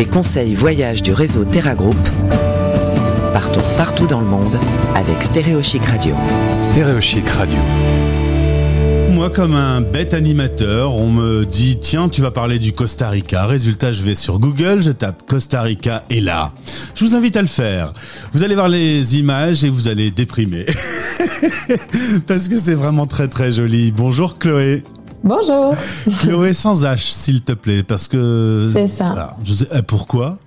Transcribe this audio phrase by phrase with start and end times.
[0.00, 1.94] les conseils voyage du réseau Terra Group.
[3.34, 4.58] Partons partout dans le monde
[4.94, 6.14] avec Stéréo Chic Radio.
[6.62, 7.58] Stéréo Chic Radio.
[9.10, 13.44] Moi, comme un bête animateur, on me dit tiens, tu vas parler du Costa Rica.
[13.44, 16.50] Résultat, je vais sur Google, je tape Costa Rica et là,
[16.94, 17.92] je vous invite à le faire.
[18.32, 20.64] Vous allez voir les images et vous allez déprimer
[22.26, 23.92] parce que c'est vraiment très très joli.
[23.92, 24.82] Bonjour Chloé.
[25.22, 25.74] Bonjour.
[26.20, 28.70] Chloé sans H, s'il te plaît, parce que.
[28.72, 29.06] C'est ça.
[29.06, 30.38] Voilà, je sais, eh, pourquoi?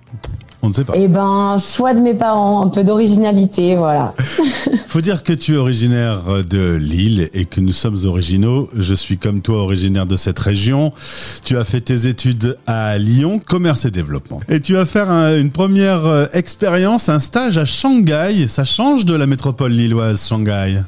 [0.62, 0.94] On ne sait pas.
[0.96, 4.14] Eh ben, choix de mes parents, un peu d'originalité, voilà.
[4.88, 8.70] Faut dire que tu es originaire de Lille et que nous sommes originaux.
[8.74, 10.92] Je suis comme toi originaire de cette région.
[11.44, 14.40] Tu as fait tes études à Lyon, commerce et développement.
[14.48, 18.46] Et tu vas faire un- une première euh, expérience, un stage à Shanghai.
[18.48, 20.80] Ça change de la métropole lilloise, Shanghai?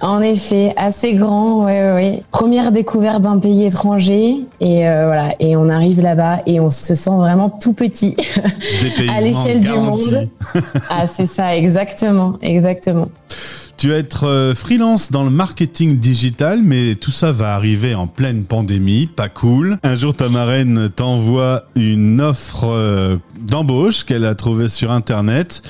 [0.00, 2.22] En effet, assez grand, oui, oui, oui.
[2.30, 6.94] Première découverte d'un pays étranger, et euh, voilà, et on arrive là-bas et on se
[6.94, 8.16] sent vraiment tout petit
[9.16, 10.28] à l'échelle du monde.
[10.90, 13.08] ah, c'est ça, exactement, exactement.
[13.78, 18.08] Tu vas être euh, freelance dans le marketing digital, mais tout ça va arriver en
[18.08, 19.78] pleine pandémie, pas cool.
[19.84, 25.62] Un jour, ta marraine t'envoie une offre euh, d'embauche qu'elle a trouvée sur Internet.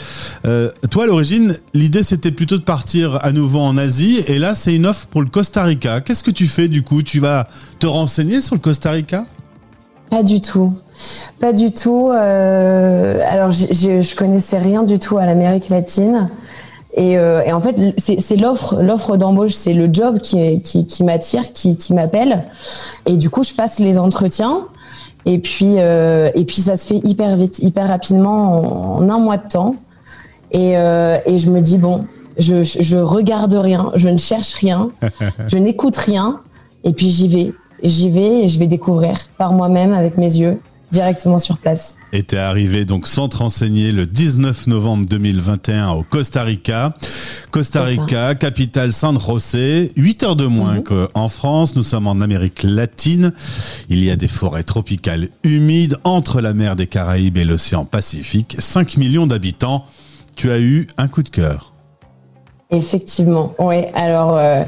[0.47, 4.55] Euh, toi, à l'origine, l'idée, c'était plutôt de partir à nouveau en Asie, et là,
[4.55, 6.01] c'est une offre pour le Costa Rica.
[6.01, 7.03] Qu'est-ce que tu fais du coup?
[7.03, 7.47] Tu vas
[7.79, 9.27] te renseigner sur le Costa Rica?
[10.09, 10.73] Pas du tout.
[11.41, 12.09] Pas du tout.
[12.11, 16.31] alors, je connaissais rien du tout à l'Amérique latine.
[16.99, 21.05] Et, euh, et en fait, c'est l'offre, l'offre d'embauche, c'est le job qui, qui, qui
[21.05, 22.45] m'attire, qui, qui m'appelle.
[23.07, 24.67] Et du coup, je passe les entretiens.
[25.25, 29.19] Et puis, euh, et puis, ça se fait hyper vite, hyper rapidement, en, en un
[29.21, 29.77] mois de temps.
[30.51, 32.05] Et, euh, et je me dis bon,
[32.37, 34.91] je, je, je regarde rien, je ne cherche rien,
[35.47, 36.41] je n'écoute rien.
[36.83, 37.53] Et puis j'y vais,
[37.83, 40.59] j'y vais et je vais découvrir par moi-même avec mes yeux
[40.91, 41.97] directement sur place.
[42.13, 46.95] Et t'es arrivé donc sans te renseigner le 19 novembre 2021 au Costa Rica.
[47.51, 47.83] Costa.
[47.85, 50.83] Rica, capitale San José, 8 heures de moins Mhm.
[50.85, 51.77] qu'en France.
[51.77, 53.33] Nous sommes en Amérique latine.
[53.89, 58.57] Il y a des forêts tropicales humides entre la mer des Caraïbes et l'océan Pacifique.
[58.59, 59.85] 5 millions d'habitants.
[60.37, 61.73] Tu as eu un coup de cœur.
[62.71, 63.85] Effectivement, oui.
[63.95, 64.63] Alors, euh,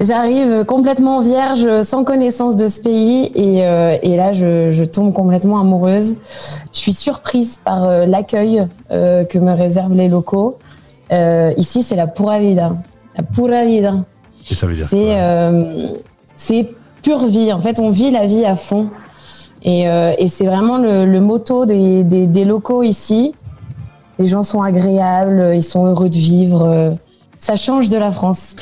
[0.00, 5.12] j'arrive complètement vierge, sans connaissance de ce pays, et, euh, et là, je, je tombe
[5.12, 6.16] complètement amoureuse.
[6.72, 10.56] Je suis surprise par euh, l'accueil euh, que me réservent les locaux.
[11.10, 12.76] Euh, ici, c'est la pura vida.
[13.16, 13.94] La pura vida.
[14.50, 15.88] Et ça veut dire C'est euh,
[16.36, 16.70] c'est
[17.02, 17.52] pure vie.
[17.52, 18.88] En fait, on vit la vie à fond.
[19.62, 23.34] Et, euh, et c'est vraiment le, le motto des, des, des locaux ici.
[24.18, 26.96] Les gens sont agréables, ils sont heureux de vivre.
[27.38, 28.56] Ça change de la France.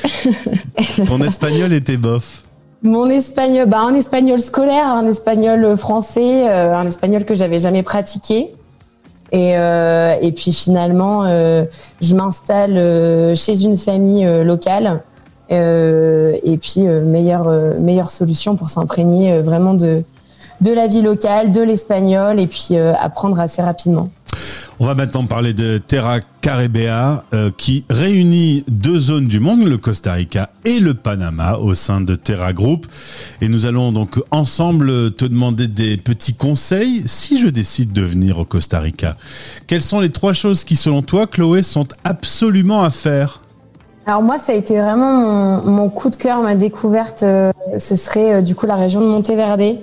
[1.06, 2.44] Ton espagnol était bof.
[2.82, 7.82] Mon espagnol, bah, un espagnol scolaire, un espagnol français, euh, un espagnol que j'avais jamais
[7.82, 8.54] pratiqué.
[9.32, 11.64] Et, euh, et puis finalement, euh,
[12.00, 15.00] je m'installe chez une famille locale.
[15.48, 17.48] Et puis, meilleure,
[17.80, 20.02] meilleure solution pour s'imprégner vraiment de,
[20.60, 24.10] de la vie locale, de l'espagnol, et puis apprendre assez rapidement.
[24.78, 29.78] On va maintenant parler de Terra Caribea euh, qui réunit deux zones du monde, le
[29.78, 32.86] Costa Rica et le Panama au sein de Terra Group.
[33.40, 38.38] Et nous allons donc ensemble te demander des petits conseils si je décide de venir
[38.38, 39.16] au Costa Rica.
[39.66, 43.40] Quelles sont les trois choses qui selon toi, Chloé, sont absolument à faire?
[44.06, 47.24] Alors moi, ça a été vraiment mon, coup de cœur, ma découverte.
[47.24, 49.78] euh, ce serait euh, du coup la région de Monteverde,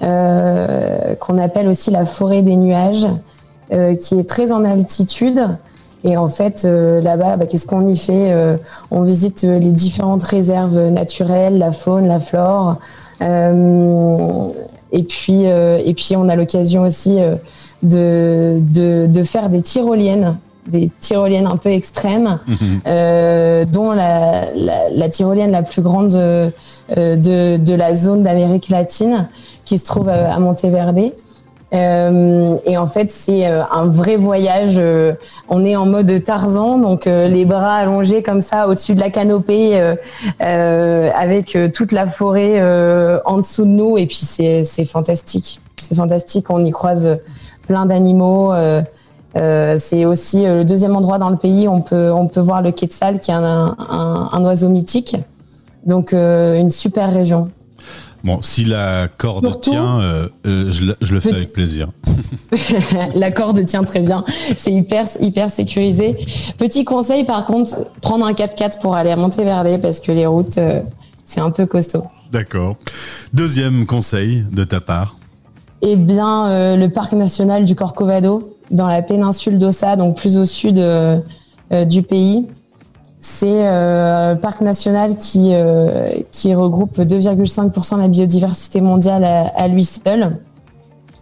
[0.00, 3.06] qu'on appelle aussi la forêt des nuages,
[3.70, 5.40] qui est très en altitude.
[6.06, 8.56] Et en fait, euh, là-bas, bah, qu'est-ce qu'on y fait Euh,
[8.90, 12.76] On visite euh, les différentes réserves naturelles, la faune, la flore.
[13.22, 14.44] Euh,
[14.92, 17.36] et puis, euh, et puis, on a l'occasion aussi euh,
[17.82, 20.36] de, de, de faire des tyroliennes,
[20.68, 22.38] des tyroliennes un peu extrêmes,
[22.86, 26.50] euh, dont la, la, la tyrolienne la plus grande euh,
[26.96, 29.26] de, de la zone d'Amérique latine,
[29.64, 31.00] qui se trouve à, à Monteverde.
[31.72, 34.76] Euh, et en fait, c'est euh, un vrai voyage.
[34.78, 35.14] euh,
[35.48, 39.80] on est en mode Tarzan, donc les bras allongés comme ça au-dessus de la canopée,
[40.40, 42.60] avec toute la forêt
[43.24, 43.98] en dessous de nous.
[43.98, 45.60] Et puis c'est fantastique.
[45.80, 46.50] C'est fantastique.
[46.50, 47.18] On y croise
[47.66, 48.52] plein d'animaux.
[49.34, 53.18] c'est aussi le deuxième endroit dans le pays on peut on peut voir le quetzal,
[53.18, 55.16] qui est un, oiseau mythique.
[55.86, 57.48] Donc une super région.
[58.24, 61.88] Bon, si la corde Surtout- tient, euh, euh, je, le- je le fais avec plaisir.
[63.14, 64.24] la corde tient très bien.
[64.56, 66.16] C'est hyper, hyper sécurisé.
[66.56, 70.56] Petit conseil, par contre, prendre un 4x4 pour aller à Monteverde parce que les routes,
[70.56, 70.80] euh,
[71.24, 72.04] c'est un peu costaud.
[72.32, 72.76] D'accord.
[73.34, 75.16] Deuxième conseil de ta part.
[75.82, 80.82] Eh bien, le parc national du Corcovado, dans la péninsule d'Ossa, donc plus au sud
[81.86, 82.46] du pays.
[83.26, 85.54] C'est un parc national qui,
[86.30, 90.36] qui regroupe 2,5% de la biodiversité mondiale à lui seul.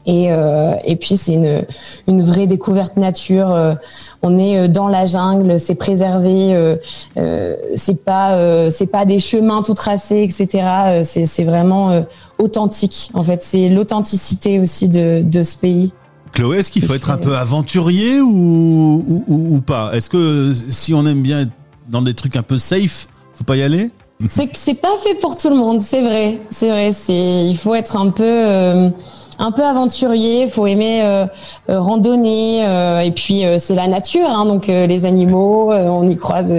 [0.05, 1.65] Et, euh, et puis c'est une,
[2.09, 3.51] une vraie découverte nature.
[3.51, 3.75] Euh,
[4.23, 6.77] on est euh, dans la jungle, c'est préservé, euh,
[7.17, 11.03] euh c'est pas c'est pas des chemins tout tracés, etc.
[11.05, 12.05] C'est, c'est vraiment
[12.39, 13.11] authentique.
[13.15, 15.93] En fait, c'est l'authenticité aussi de, de ce pays.
[16.33, 19.91] Chloé, est-ce qu'il faut être un peu aventurier ou, ou, ou pas?
[19.93, 21.53] Est-ce que si on aime bien être
[21.93, 23.91] dans des trucs un peu safe, faut pas y aller
[24.29, 26.93] C'est c'est pas fait pour tout le monde, c'est vrai, c'est vrai.
[26.93, 28.91] C'est il faut être un peu
[29.39, 31.27] un peu aventurier, faut aimer euh,
[31.69, 36.53] euh, randonner euh, et puis c'est la nature, hein, donc les animaux, on y croise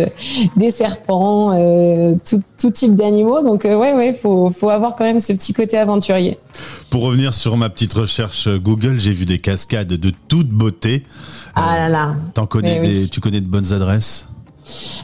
[0.57, 1.51] des serpents,
[2.25, 5.77] tout, tout, type d'animaux, donc ouais ouais, faut faut avoir quand même ce petit côté
[5.77, 6.37] aventurier.
[6.89, 11.03] Pour revenir sur ma petite recherche Google, j'ai vu des cascades de toute beauté.
[11.55, 12.15] Ah là là.
[12.33, 14.27] T'en connais des, tu connais de bonnes adresses?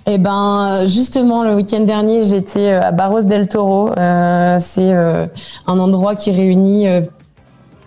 [0.05, 3.91] Eh ben, justement, le week-end dernier, j'étais à Barros del Toro.
[3.97, 6.87] Euh, c'est un endroit qui réunit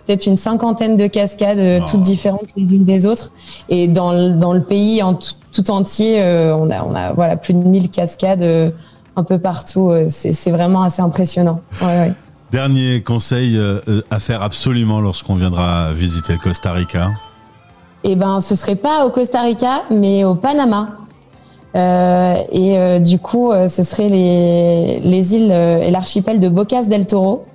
[0.05, 2.03] peut-être une cinquantaine de cascades euh, toutes ah.
[2.03, 3.31] différentes les unes des autres.
[3.69, 7.37] Et dans le, dans le pays en tout, entier, euh, on, a, on a voilà,
[7.37, 8.69] plus de 1000 cascades euh,
[9.15, 9.93] un peu partout.
[10.09, 11.61] C'est vraiment assez impressionnant.
[12.51, 13.59] Dernier conseil
[14.09, 17.11] à faire absolument lorsqu'on viendra visiter le Costa Rica
[18.03, 20.89] Eh ben, ce serait pas au Costa Rica, mais au Panama.
[21.75, 27.45] Et du coup, ce serait les, les îles et l'archipel de Bocas del Toro.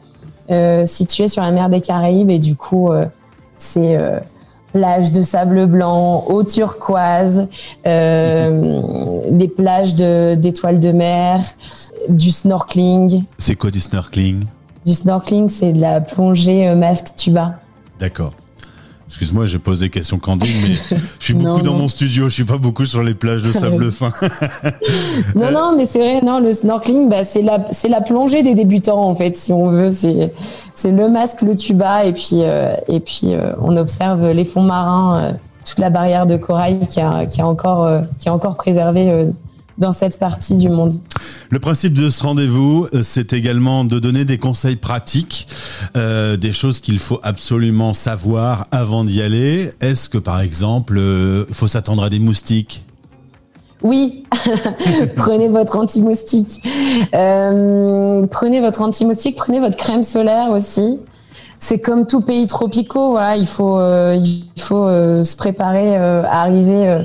[0.51, 3.05] Euh, situé sur la mer des Caraïbes et du coup euh,
[3.55, 4.19] c'est euh,
[4.73, 7.49] plage de sable blanc, eau turquoise,
[7.85, 11.43] des plages d'étoiles de, mer,
[12.09, 13.25] du snorkeling.
[13.37, 14.43] C'est quoi du snorkeling?
[14.87, 17.59] Du snorkeling, c'est de la plongée masque tuba.
[17.99, 18.33] D'accord.
[19.09, 22.45] Excuse-moi, je pose des questions candides, mais je suis beaucoup dans mon studio, je suis
[22.45, 24.13] pas beaucoup sur les plages de sable fin.
[25.35, 28.55] non, non, mais c'est vrai, non, le snorkeling, bah, c'est la, c'est la plongée des
[28.55, 29.89] débutants, en fait, si on veut.
[29.91, 30.35] C'est,
[30.75, 34.63] c'est le masque, le tuba, et puis, euh, et puis euh, on observe les fonds
[34.63, 35.33] marins, euh,
[35.65, 39.27] toute la barrière de corail qui a, qui a encore, qui est encore préservée
[39.79, 40.95] dans cette partie du monde.
[41.51, 45.47] Le principe de ce rendez-vous, euh, c'est également de donner des conseils pratiques,
[45.97, 49.71] euh, des choses qu'il faut absolument savoir avant d'y aller.
[49.81, 52.85] Est-ce que par exemple, euh, il faut s'attendre à des moustiques?
[53.83, 54.25] Oui,
[55.17, 56.61] prenez votre anti-moustique.
[57.15, 60.99] Euh, prenez votre anti-moustique, prenez votre crème solaire aussi.
[61.61, 63.81] C'est comme tout pays tropicaux, voilà, il faut,
[64.15, 64.87] il faut
[65.25, 67.05] se préparer à arriver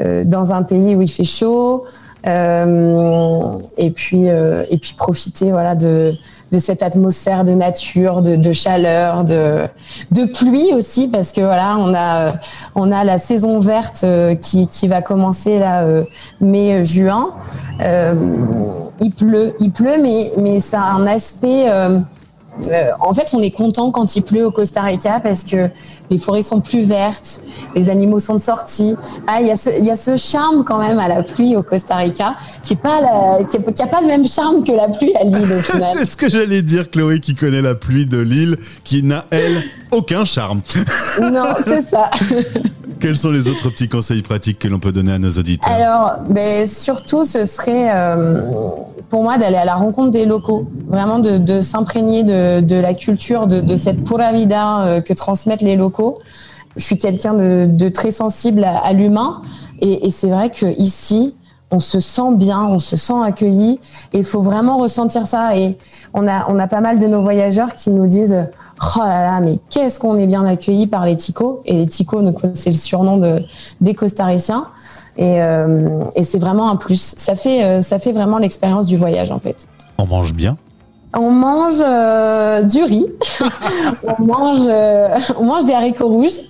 [0.00, 1.84] dans un pays où il fait chaud,
[2.26, 6.14] euh, et puis euh, et puis profiter voilà de
[6.52, 9.66] de cette atmosphère de nature, de, de, chaleur, de,
[10.12, 12.34] de pluie aussi, parce que voilà, on a,
[12.76, 15.84] on a la saison verte euh, qui, qui va commencer là
[16.40, 17.30] mai-juin.
[17.80, 21.98] il pleut, il pleut, mais, mais ça a un aspect euh,
[23.00, 25.68] en fait, on est content quand il pleut au Costa Rica parce que
[26.10, 27.40] les forêts sont plus vertes,
[27.74, 28.96] les animaux sont sortis.
[29.26, 31.56] Ah, il y a ce, il y a ce charme quand même à la pluie
[31.56, 34.88] au Costa Rica qui est pas la, qui, a pas le même charme que la
[34.88, 35.94] pluie à l'île au final.
[35.94, 39.62] C'est ce que j'allais dire, Chloé, qui connaît la pluie de l'île, qui n'a elle
[39.92, 40.60] aucun charme.
[41.20, 42.10] non, c'est ça.
[43.00, 45.70] Quels sont les autres petits conseils pratiques que l'on peut donner à nos auditeurs?
[45.70, 48.40] Alors, ben, surtout, ce serait euh,
[49.08, 53.76] pour moi d'aller à la rencontre des locaux, vraiment de, s'imprégner de, la culture, de,
[53.76, 56.18] cette pura vida euh, que transmettent les locaux.
[56.76, 59.42] Je suis quelqu'un de, très sensible à, l'humain
[59.80, 61.36] et, c'est vrai que ici,
[61.70, 63.78] on se sent bien, on se sent accueilli
[64.12, 65.56] et il faut vraiment ressentir ça.
[65.56, 65.78] Et
[66.12, 68.48] on a, on a pas mal de nos voyageurs qui nous disent
[68.96, 72.22] Oh là là, mais qu'est-ce qu'on est bien accueilli par les Ticos Et les Ticos,
[72.54, 73.42] c'est le surnom de,
[73.80, 74.66] des Costariciens.
[75.16, 77.14] Et, euh, et c'est vraiment un plus.
[77.16, 79.68] Ça fait, euh, ça fait vraiment l'expérience du voyage en fait.
[79.98, 80.56] On mange bien?
[81.16, 83.06] On mange euh, du riz,
[84.18, 84.68] on mange,
[85.38, 86.40] on mange des haricots rouges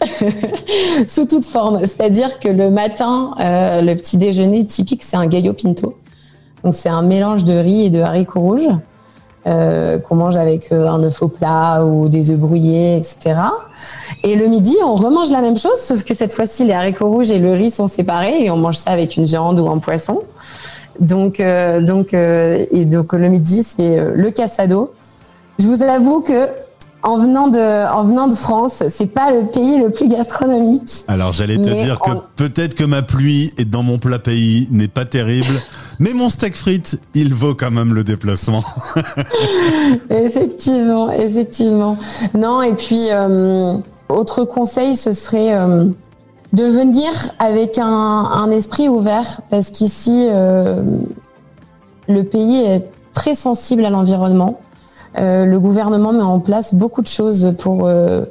[1.06, 1.80] sous toute forme.
[1.80, 5.98] C'est-à-dire que le matin, le petit déjeuner typique, c'est un gallo pinto.
[6.62, 8.70] Donc c'est un mélange de riz et de haricots rouges.
[9.46, 13.34] Euh, qu'on mange avec euh, un œuf au plat ou des œufs brouillés, etc.
[14.22, 17.30] Et le midi, on remange la même chose, sauf que cette fois-ci, les haricots rouges
[17.30, 20.22] et le riz sont séparés et on mange ça avec une viande ou un poisson.
[20.98, 24.92] Donc, euh, donc, et donc le midi, c'est le cassado.
[25.58, 26.48] Je vous avoue que
[27.04, 31.04] en venant de, en venant de France, c'est pas le pays le plus gastronomique.
[31.06, 34.88] Alors j'allais te dire que peut-être que ma pluie est dans mon plat pays n'est
[34.88, 35.54] pas terrible,
[35.98, 38.64] mais mon steak frites, il vaut quand même le déplacement.
[40.10, 41.98] effectivement, effectivement.
[42.34, 43.76] Non, et puis euh,
[44.08, 45.84] autre conseil, ce serait euh,
[46.54, 50.82] de venir avec un, un esprit ouvert, parce qu'ici, euh,
[52.08, 54.60] le pays est très sensible à l'environnement.
[55.18, 58.24] Euh, le gouvernement met en place beaucoup de choses pour euh,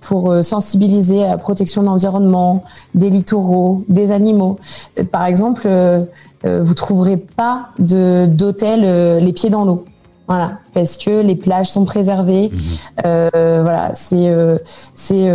[0.00, 4.58] pour euh, sensibiliser à la protection de l'environnement, des littoraux, des animaux.
[5.10, 5.68] Par exemple,
[6.44, 8.80] vous trouverez pas de d'hôtel
[9.22, 9.84] les pieds dans l'eau.
[10.28, 12.50] Voilà, parce que les plages sont préservées.
[12.50, 13.00] Mmh.
[13.32, 14.32] voilà, c'est
[14.94, 15.30] c'est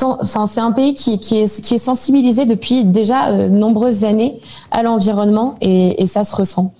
[0.00, 4.40] Enfin, c'est un pays qui, qui, est, qui est sensibilisé depuis déjà de nombreuses années
[4.70, 6.72] à l'environnement et, et, ça se ressent.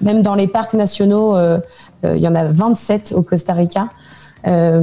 [0.00, 1.58] Même dans les parcs nationaux, euh,
[2.04, 3.86] euh, il y en a 27 au Costa Rica.
[4.46, 4.80] Euh,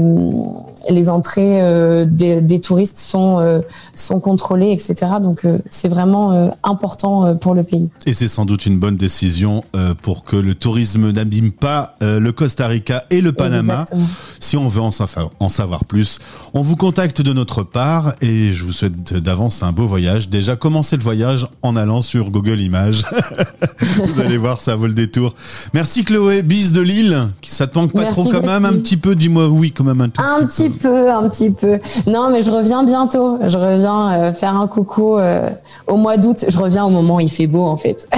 [0.90, 3.62] les entrées euh, des, des, touristes sont euh,
[3.94, 5.14] sont contrôlées, etc.
[5.22, 7.90] Donc c'est vraiment important pour le pays.
[8.06, 9.64] Et c'est sans doute une bonne décision
[10.02, 13.82] pour que le tourisme n'abîme pas le Costa Rica et le Panama.
[13.82, 14.08] Exactement.
[14.40, 16.20] Si on veut en savoir, en savoir plus,
[16.54, 20.30] on vous contacte de notre part et je vous souhaite d'avance un beau voyage.
[20.30, 23.06] Déjà, commencez le voyage en allant sur Google Images.
[24.06, 25.34] vous allez voir, ça vaut le détour.
[25.74, 27.30] Merci Chloé, bis de Lille.
[27.42, 30.02] Ça te manque pas Merci trop quand même un petit peu, dis-moi oui, quand même
[30.02, 30.90] un tout Un petit, peu.
[30.90, 31.12] peu.
[31.12, 31.80] un petit peu.
[32.08, 33.38] Non, mais je reviens bientôt.
[33.48, 35.50] Je reviens euh, faire un coucou euh,
[35.88, 36.46] au mois d'août.
[36.48, 38.08] Je reviens au moment où il fait beau, en fait.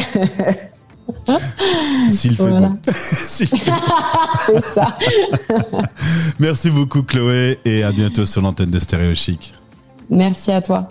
[2.10, 2.70] S'il fait Voilà.
[2.70, 2.77] beau.
[2.94, 3.77] S'il fait beau.
[4.46, 4.98] C'est ça.
[6.39, 9.54] Merci beaucoup Chloé et à bientôt sur l'antenne de Stéréo Chic.
[10.10, 10.88] Merci à toi.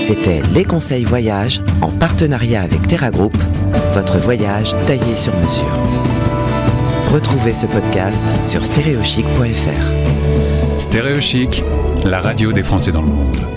[0.00, 3.36] C'était Les Conseils Voyage en partenariat avec Terra Group,
[3.94, 6.21] votre voyage taillé sur mesure.
[7.12, 10.80] Retrouvez ce podcast sur stéréochic.fr.
[10.80, 11.62] Stéréo Chic,
[12.06, 13.51] la radio des Français dans le monde.